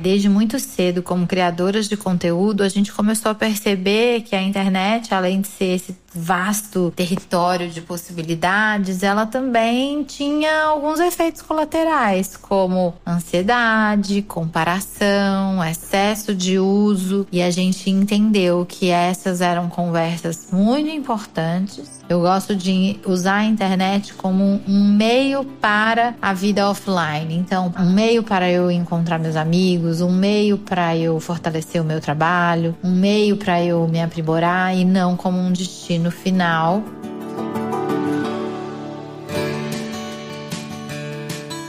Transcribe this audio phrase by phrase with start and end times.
[0.00, 5.12] Desde muito cedo, como criadoras de conteúdo, a gente começou a perceber que a internet,
[5.12, 12.94] além de ser esse vasto território de possibilidades, ela também tinha alguns efeitos colaterais, como
[13.04, 15.60] ansiedade, comparação,
[16.34, 21.98] de uso, e a gente entendeu que essas eram conversas muito importantes.
[22.08, 27.36] Eu gosto de usar a internet como um meio para a vida offline.
[27.36, 32.00] Então, um meio para eu encontrar meus amigos, um meio para eu fortalecer o meu
[32.00, 36.82] trabalho, um meio para eu me aprimorar e não como um destino no final.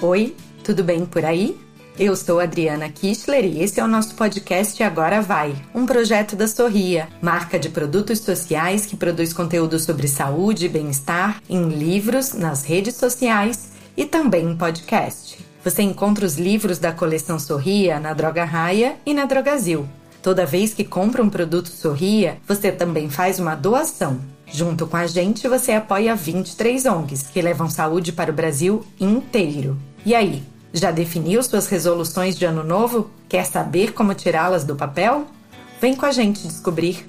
[0.00, 1.67] Oi, tudo bem por aí?
[1.98, 6.46] Eu sou Adriana Kistler e esse é o nosso podcast Agora Vai, um projeto da
[6.46, 12.64] Sorria, marca de produtos sociais que produz conteúdo sobre saúde e bem-estar em livros, nas
[12.64, 15.44] redes sociais e também em podcast.
[15.64, 19.84] Você encontra os livros da coleção Sorria na Droga Raia e na Drogazil.
[20.22, 24.20] Toda vez que compra um produto Sorria, você também faz uma doação.
[24.46, 29.76] Junto com a gente, você apoia 23 ONGs que levam saúde para o Brasil inteiro.
[30.06, 33.10] E aí, já definiu suas resoluções de ano novo?
[33.28, 35.26] Quer saber como tirá-las do papel?
[35.80, 37.06] Vem com a gente descobrir.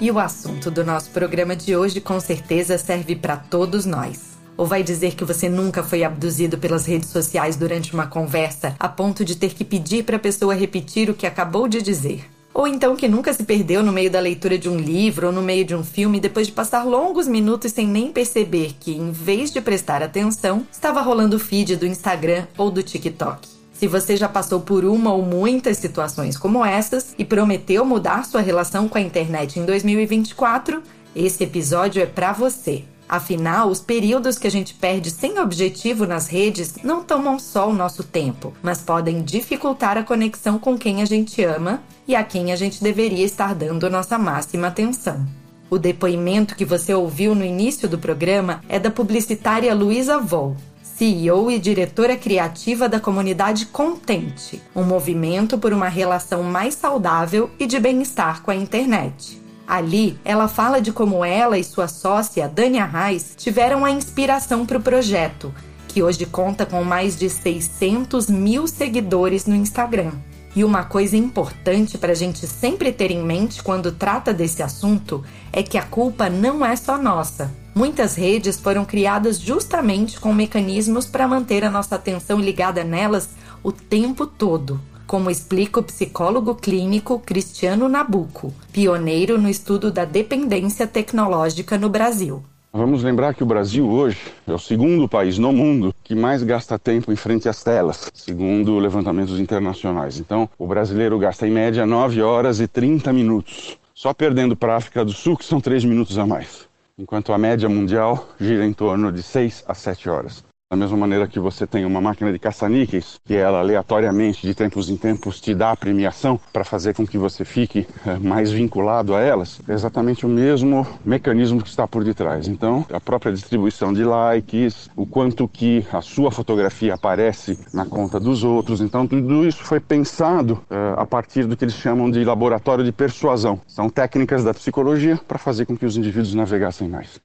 [0.00, 4.32] E o assunto do nosso programa de hoje com certeza serve para todos nós.
[4.56, 8.88] Ou vai dizer que você nunca foi abduzido pelas redes sociais durante uma conversa a
[8.88, 12.28] ponto de ter que pedir para a pessoa repetir o que acabou de dizer?
[12.54, 15.42] Ou então que nunca se perdeu no meio da leitura de um livro ou no
[15.42, 19.50] meio de um filme depois de passar longos minutos sem nem perceber que, em vez
[19.50, 23.48] de prestar atenção, estava rolando o feed do Instagram ou do TikTok.
[23.72, 28.40] Se você já passou por uma ou muitas situações como essas e prometeu mudar sua
[28.40, 30.82] relação com a internet em 2024,
[31.16, 32.84] esse episódio é para você.
[33.12, 37.74] Afinal, os períodos que a gente perde sem objetivo nas redes não tomam só o
[37.74, 42.52] nosso tempo, mas podem dificultar a conexão com quem a gente ama e a quem
[42.52, 45.26] a gente deveria estar dando nossa máxima atenção.
[45.68, 51.50] O depoimento que você ouviu no início do programa é da publicitária Luísa Vol, CEO
[51.50, 57.78] e diretora criativa da comunidade Contente, um movimento por uma relação mais saudável e de
[57.78, 59.41] bem-estar com a internet.
[59.66, 64.78] Ali, ela fala de como ela e sua sócia, Dania Reis, tiveram a inspiração para
[64.78, 65.54] o projeto,
[65.88, 70.12] que hoje conta com mais de 600 mil seguidores no Instagram.
[70.54, 75.24] E uma coisa importante para a gente sempre ter em mente quando trata desse assunto
[75.50, 77.50] é que a culpa não é só nossa.
[77.74, 83.30] Muitas redes foram criadas justamente com mecanismos para manter a nossa atenção ligada nelas
[83.62, 84.78] o tempo todo
[85.12, 92.42] como explica o psicólogo clínico Cristiano Nabuco, pioneiro no estudo da dependência tecnológica no Brasil.
[92.72, 96.78] Vamos lembrar que o Brasil hoje é o segundo país no mundo que mais gasta
[96.78, 100.18] tempo em frente às telas, segundo levantamentos internacionais.
[100.18, 104.76] Então, o brasileiro gasta em média 9 horas e 30 minutos, só perdendo para a
[104.76, 106.66] África do Sul, que são 3 minutos a mais,
[106.98, 110.51] enquanto a média mundial gira em torno de 6 a 7 horas.
[110.72, 114.88] Da mesma maneira que você tem uma máquina de caça-níqueis, que ela aleatoriamente, de tempos
[114.88, 119.14] em tempos, te dá a premiação para fazer com que você fique é, mais vinculado
[119.14, 122.48] a elas, é exatamente o mesmo mecanismo que está por detrás.
[122.48, 128.18] Então, a própria distribuição de likes, o quanto que a sua fotografia aparece na conta
[128.18, 128.80] dos outros.
[128.80, 132.92] Então, tudo isso foi pensado é, a partir do que eles chamam de laboratório de
[132.92, 133.60] persuasão.
[133.66, 137.20] São técnicas da psicologia para fazer com que os indivíduos navegassem mais.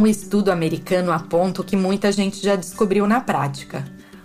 [0.00, 3.84] Um estudo americano aponta o que muita gente já descobriu na prática.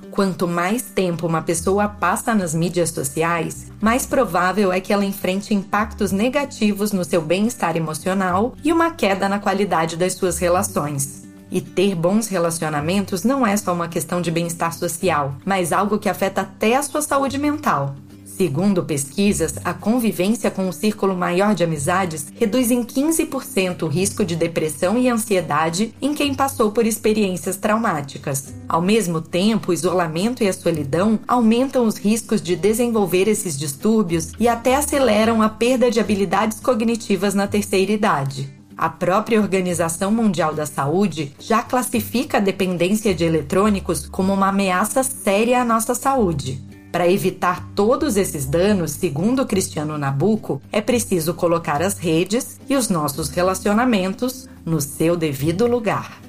[0.10, 5.54] Quanto mais tempo uma pessoa passa nas mídias sociais, mais provável é que ela enfrente
[5.54, 11.26] impactos negativos no seu bem-estar emocional e uma queda na qualidade das suas relações.
[11.52, 16.08] E ter bons relacionamentos não é só uma questão de bem-estar social, mas algo que
[16.08, 17.98] afeta até a sua saúde mental.
[18.38, 24.26] Segundo pesquisas, a convivência com um círculo maior de amizades reduz em 15% o risco
[24.26, 28.54] de depressão e ansiedade em quem passou por experiências traumáticas.
[28.68, 34.34] Ao mesmo tempo, o isolamento e a solidão aumentam os riscos de desenvolver esses distúrbios
[34.38, 38.54] e até aceleram a perda de habilidades cognitivas na terceira idade.
[38.78, 45.04] A própria Organização Mundial da Saúde já classifica a dependência de eletrônicos como uma ameaça
[45.04, 46.75] séria à nossa saúde.
[46.96, 52.88] Para evitar todos esses danos, segundo Cristiano Nabuco, é preciso colocar as redes e os
[52.88, 56.22] nossos relacionamentos no seu devido lugar.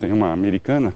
[0.00, 0.92] Tem uma americana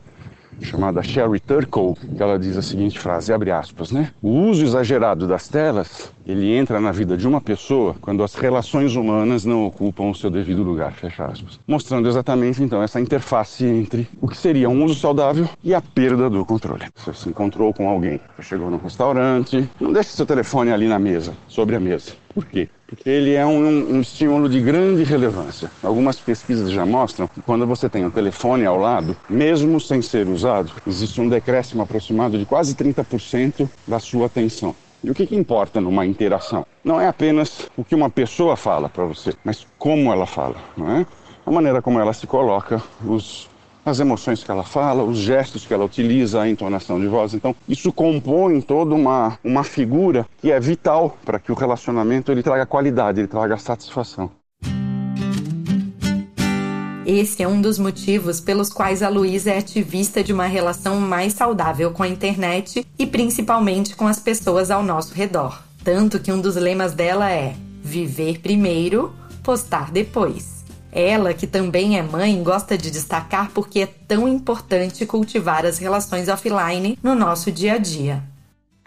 [0.60, 4.10] chamada Sherry Turkle, que ela diz a seguinte frase, abre aspas, né?
[4.22, 8.96] O uso exagerado das telas, ele entra na vida de uma pessoa quando as relações
[8.96, 11.60] humanas não ocupam o seu devido lugar, fecha aspas.
[11.66, 16.28] Mostrando exatamente, então, essa interface entre o que seria um uso saudável e a perda
[16.28, 16.84] do controle.
[16.94, 21.34] Você se encontrou com alguém, chegou num restaurante, não deixe seu telefone ali na mesa,
[21.48, 22.12] sobre a mesa.
[22.34, 22.68] Por quê?
[22.86, 25.70] Porque ele é um, um, estímulo de grande relevância.
[25.82, 30.28] Algumas pesquisas já mostram que quando você tem um telefone ao lado, mesmo sem ser
[30.28, 34.74] usado, existe um decréscimo aproximado de quase 30% da sua atenção.
[35.02, 36.64] E o que, que importa numa interação?
[36.84, 40.90] Não é apenas o que uma pessoa fala para você, mas como ela fala, não
[40.90, 41.06] é?
[41.44, 43.48] A maneira como ela se coloca, os
[43.86, 47.34] as emoções que ela fala, os gestos que ela utiliza, a entonação de voz.
[47.34, 52.42] Então, isso compõe toda uma, uma figura que é vital para que o relacionamento ele
[52.42, 54.28] traga qualidade, ele traga satisfação.
[57.06, 61.34] Esse é um dos motivos pelos quais a Luísa é ativista de uma relação mais
[61.34, 65.62] saudável com a internet e principalmente com as pessoas ao nosso redor.
[65.84, 70.55] Tanto que um dos lemas dela é viver primeiro, postar depois.
[70.96, 76.26] Ela, que também é mãe, gosta de destacar porque é tão importante cultivar as relações
[76.26, 78.22] offline no nosso dia a dia.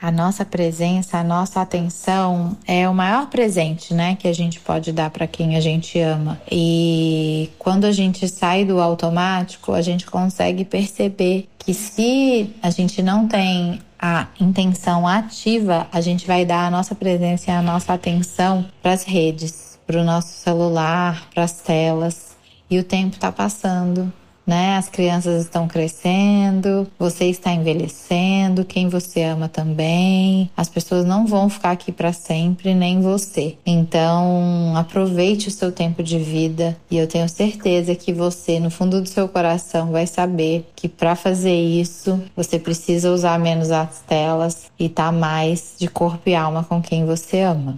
[0.01, 4.91] A nossa presença, a nossa atenção é o maior presente, né, que a gente pode
[4.91, 6.41] dar para quem a gente ama.
[6.49, 13.03] E quando a gente sai do automático, a gente consegue perceber que se a gente
[13.03, 17.93] não tem a intenção ativa, a gente vai dar a nossa presença e a nossa
[17.93, 22.37] atenção para as redes para o nosso celular, para as telas.
[22.69, 24.13] E o tempo está passando,
[24.45, 24.77] né?
[24.77, 30.51] As crianças estão crescendo, você está envelhecendo, quem você ama também.
[30.55, 33.57] As pessoas não vão ficar aqui para sempre, nem você.
[33.65, 39.01] Então, aproveite o seu tempo de vida e eu tenho certeza que você, no fundo
[39.01, 44.69] do seu coração, vai saber que para fazer isso, você precisa usar menos as telas
[44.77, 47.75] e estar tá mais de corpo e alma com quem você ama.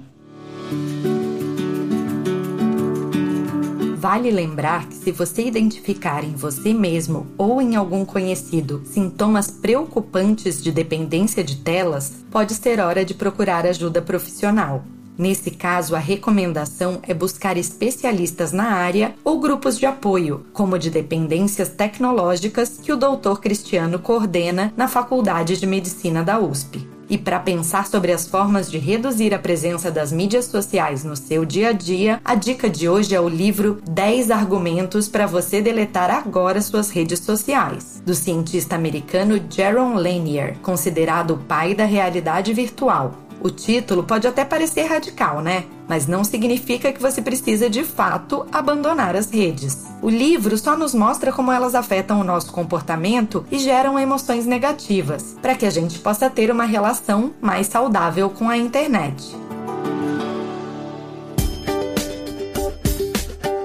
[4.02, 10.60] Vale lembrar que se você identificar em você mesmo ou em algum conhecido sintomas preocupantes
[10.60, 14.84] de dependência de telas, pode ser hora de procurar ajuda profissional.
[15.16, 20.90] Nesse caso, a recomendação é buscar especialistas na área ou grupos de apoio, como de
[20.90, 23.40] dependências tecnológicas que o Dr.
[23.40, 26.91] Cristiano coordena na Faculdade de Medicina da USP.
[27.12, 31.44] E para pensar sobre as formas de reduzir a presença das mídias sociais no seu
[31.44, 36.10] dia a dia, a dica de hoje é o livro 10 argumentos para você deletar
[36.10, 43.14] agora suas redes sociais, do cientista americano Jaron Lanier, considerado o pai da realidade virtual.
[43.44, 45.66] O título pode até parecer radical, né?
[45.88, 49.88] Mas não significa que você precisa de fato abandonar as redes.
[50.00, 55.36] O livro só nos mostra como elas afetam o nosso comportamento e geram emoções negativas,
[55.42, 59.36] para que a gente possa ter uma relação mais saudável com a internet.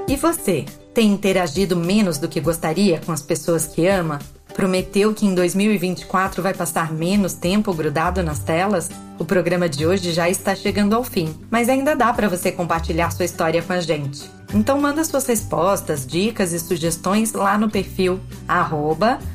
[0.08, 0.64] E você?
[0.94, 4.18] Tem interagido menos do que gostaria com as pessoas que ama?
[4.56, 8.88] Prometeu que em 2024 vai passar menos tempo grudado nas telas?
[9.18, 13.10] O programa de hoje já está chegando ao fim, mas ainda dá para você compartilhar
[13.10, 14.30] sua história com a gente.
[14.54, 18.18] Então manda suas respostas, dicas e sugestões lá no perfil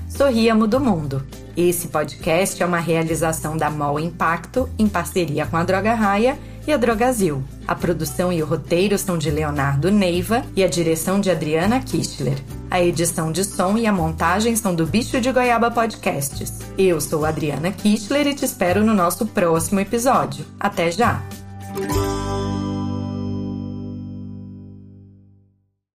[0.09, 1.23] Sorriamo do Mundo.
[1.55, 6.35] Esse podcast é uma realização da MOL Impacto em parceria com a Droga Raia
[6.65, 7.43] e a Drogazil.
[7.71, 12.37] A produção e o roteiro são de Leonardo Neiva e a direção de Adriana Kistler.
[12.69, 16.59] A edição de som e a montagem são do Bicho de Goiaba Podcasts.
[16.77, 20.43] Eu sou Adriana Kistler e te espero no nosso próximo episódio.
[20.59, 21.23] Até já!